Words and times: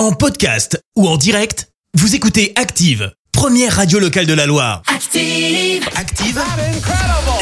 En 0.00 0.12
podcast 0.12 0.82
ou 0.96 1.06
en 1.06 1.18
direct, 1.18 1.68
vous 1.92 2.14
écoutez 2.14 2.54
Active, 2.56 3.12
première 3.32 3.76
radio 3.76 3.98
locale 3.98 4.24
de 4.24 4.32
la 4.32 4.46
Loire. 4.46 4.80
Active. 4.86 5.86
Active, 5.94 6.40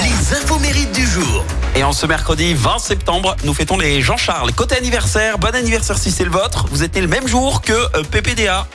les 0.02 0.36
infos 0.36 0.58
mérites 0.58 0.90
du 0.90 1.06
jour. 1.06 1.44
Et 1.76 1.84
en 1.84 1.92
ce 1.92 2.04
mercredi 2.04 2.54
20 2.54 2.80
septembre, 2.80 3.36
nous 3.44 3.54
fêtons 3.54 3.78
les 3.78 4.02
Jean-Charles. 4.02 4.52
Côté 4.54 4.76
anniversaire, 4.76 5.38
bon 5.38 5.54
anniversaire 5.54 5.96
si 5.96 6.10
c'est 6.10 6.24
le 6.24 6.32
vôtre. 6.32 6.66
Vous 6.72 6.82
êtes 6.82 6.96
né 6.96 7.00
le 7.00 7.06
même 7.06 7.28
jour 7.28 7.62
que 7.62 7.74
euh, 7.74 8.02
PPDA. 8.10 8.66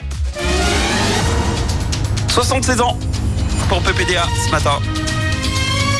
76 2.28 2.80
ans 2.80 2.98
pour 3.68 3.82
PPDA 3.82 4.26
ce 4.46 4.50
matin. 4.50 4.78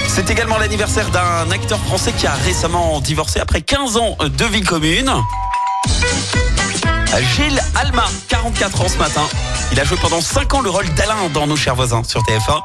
C'est 0.09 0.31
également 0.31 0.57
l'anniversaire 0.57 1.11
d'un 1.11 1.51
acteur 1.51 1.81
français 1.81 2.15
qui 2.17 2.27
a 2.27 2.33
récemment 2.33 3.03
divorcé 3.03 3.41
après 3.41 3.61
15 3.61 3.99
ans 3.99 4.17
de 4.23 4.45
vie 4.47 4.63
commune. 4.63 5.13
Gilles 7.35 7.61
Alma, 7.75 8.05
44 8.29 8.81
ans 8.81 8.89
ce 8.89 8.99
matin. 8.99 9.23
Il 9.73 9.81
a 9.81 9.85
joué 9.85 9.97
pendant 10.01 10.21
5 10.21 10.55
ans 10.55 10.61
le 10.61 10.71
rôle 10.71 10.89
d'Alain 10.95 11.29
dans 11.33 11.47
Nos 11.47 11.57
chers 11.57 11.75
voisins 11.75 12.03
sur 12.05 12.23
TF1. 12.23 12.61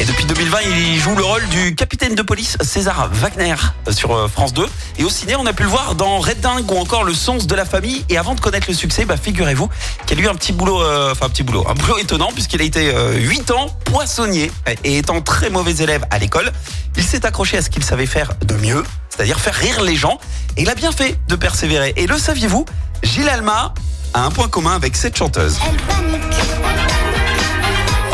Et 0.00 0.04
depuis 0.04 0.24
2020, 0.24 0.58
il 0.62 0.98
joue 0.98 1.14
le 1.14 1.22
rôle 1.22 1.46
du 1.48 1.74
capitaine 1.74 2.14
de 2.14 2.22
police 2.22 2.56
César 2.62 3.10
Wagner 3.12 3.54
sur 3.90 4.14
euh, 4.14 4.28
France 4.28 4.52
2. 4.54 4.66
Et 4.98 5.04
au 5.04 5.10
ciné, 5.10 5.36
on 5.36 5.44
a 5.46 5.52
pu 5.52 5.62
le 5.62 5.68
voir 5.68 5.94
dans 5.94 6.18
Red 6.18 6.46
ou 6.70 6.78
encore 6.78 7.04
Le 7.04 7.12
Sens 7.12 7.46
de 7.46 7.54
la 7.54 7.64
famille. 7.64 8.04
Et 8.08 8.16
avant 8.16 8.34
de 8.34 8.40
connaître 8.40 8.66
le 8.68 8.74
succès, 8.74 9.04
bah, 9.04 9.16
figurez-vous 9.16 9.68
qu'il 10.06 10.18
a 10.18 10.22
eu 10.22 10.28
un 10.28 10.34
petit 10.34 10.52
boulot, 10.52 10.82
euh, 10.82 11.12
enfin 11.12 11.26
un 11.26 11.28
petit 11.28 11.42
boulot, 11.42 11.66
un 11.68 11.74
boulot 11.74 11.98
étonnant 11.98 12.30
puisqu'il 12.32 12.60
a 12.62 12.64
été 12.64 12.90
euh, 12.94 13.18
8 13.18 13.50
ans 13.50 13.66
poissonnier. 13.84 14.50
Et 14.84 14.98
étant 14.98 15.20
très 15.20 15.50
mauvais 15.50 15.74
élève 15.82 16.04
à 16.10 16.18
l'école, 16.18 16.50
il 16.96 17.04
s'est 17.04 17.26
accroché 17.26 17.58
à 17.58 17.62
ce 17.62 17.70
qu'il 17.70 17.84
savait 17.84 18.06
faire 18.06 18.32
de 18.44 18.54
mieux, 18.54 18.82
c'est-à-dire 19.10 19.38
faire 19.38 19.54
rire 19.54 19.82
les 19.82 19.96
gens. 19.96 20.18
Et 20.56 20.62
il 20.62 20.70
a 20.70 20.74
bien 20.74 20.92
fait 20.92 21.18
de 21.28 21.36
persévérer. 21.36 21.92
Et 21.96 22.06
le 22.06 22.18
saviez-vous? 22.18 22.64
Gilles 23.02 23.28
Alma 23.28 23.74
a 24.14 24.24
un 24.24 24.30
point 24.30 24.48
commun 24.48 24.74
avec 24.74 24.96
cette 24.96 25.16
chanteuse, 25.16 25.56
Elle 25.68 25.76
panique, 25.76 26.36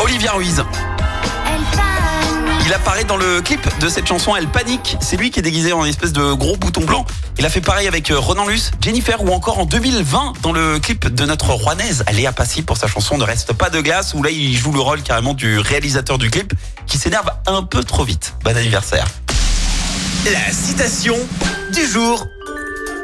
Olivia 0.03 0.31
Ruiz. 0.33 0.63
elle 1.45 1.77
panique. 1.77 2.65
Il 2.65 2.73
apparaît 2.73 3.03
dans 3.05 3.17
le 3.17 3.41
clip 3.41 3.65
de 3.79 3.89
cette 3.89 4.07
chanson 4.07 4.35
Elle 4.35 4.47
panique. 4.47 4.97
C'est 4.99 5.17
lui 5.17 5.31
qui 5.31 5.39
est 5.39 5.43
déguisé 5.43 5.73
en 5.73 5.85
espèce 5.85 6.11
de 6.13 6.33
gros 6.33 6.57
bouton 6.57 6.83
blanc. 6.83 7.05
Il 7.37 7.45
a 7.45 7.49
fait 7.49 7.61
pareil 7.61 7.87
avec 7.87 8.11
euh, 8.11 8.19
Ronan 8.19 8.47
Luce, 8.47 8.71
Jennifer 8.81 9.23
ou 9.23 9.31
encore 9.31 9.59
en 9.59 9.65
2020 9.65 10.33
dans 10.41 10.51
le 10.51 10.79
clip 10.79 11.07
de 11.13 11.25
notre 11.25 11.51
rouennaise 11.51 12.03
Léa 12.13 12.31
Passy 12.31 12.61
pour 12.61 12.77
sa 12.77 12.87
chanson 12.87 13.17
Ne 13.17 13.23
reste 13.23 13.53
pas 13.53 13.69
de 13.69 13.79
glace 13.81 14.13
où 14.13 14.21
là 14.23 14.29
il 14.31 14.55
joue 14.57 14.71
le 14.71 14.79
rôle 14.81 15.01
carrément 15.01 15.33
du 15.33 15.59
réalisateur 15.59 16.17
du 16.17 16.29
clip 16.29 16.53
qui 16.85 16.97
s'énerve 16.97 17.29
un 17.45 17.63
peu 17.63 17.83
trop 17.83 18.03
vite. 18.03 18.33
Bon 18.43 18.55
anniversaire. 18.55 19.07
La 20.25 20.51
citation 20.51 21.15
du 21.73 21.85
jour. 21.85 22.25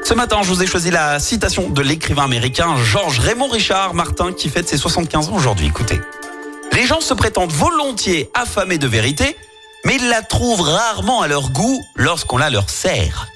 Ce 0.05 0.13
matin, 0.13 0.41
je 0.43 0.49
vous 0.49 0.61
ai 0.61 0.67
choisi 0.67 0.91
la 0.91 1.17
citation 1.19 1.69
de 1.69 1.81
l'écrivain 1.81 2.25
américain 2.25 2.75
Georges 2.83 3.19
Raymond 3.19 3.47
Richard 3.47 3.93
Martin 3.93 4.33
qui 4.33 4.49
fête 4.49 4.67
ses 4.67 4.77
75 4.77 5.29
ans 5.29 5.35
aujourd'hui. 5.35 5.67
Écoutez. 5.67 5.99
Les 6.73 6.85
gens 6.85 6.99
se 6.99 7.13
prétendent 7.13 7.53
volontiers 7.53 8.29
affamés 8.33 8.77
de 8.77 8.87
vérité, 8.87 9.37
mais 9.85 9.95
ils 9.95 10.09
la 10.09 10.21
trouvent 10.21 10.61
rarement 10.61 11.21
à 11.21 11.27
leur 11.27 11.51
goût 11.51 11.81
lorsqu'on 11.95 12.37
la 12.37 12.49
leur 12.49 12.69
sert. 12.69 13.27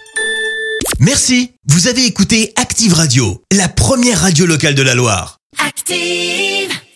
Merci, 1.00 1.54
vous 1.68 1.88
avez 1.88 2.06
écouté 2.06 2.52
Active 2.58 2.94
Radio, 2.94 3.42
la 3.54 3.70
première 3.70 4.22
radio 4.22 4.46
locale 4.46 4.76
de 4.76 4.82
la 4.82 4.94
Loire. 4.94 5.38
Active. 5.66 6.78